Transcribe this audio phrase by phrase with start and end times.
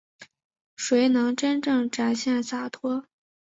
[0.75, 3.05] 谁能真正展现洒脱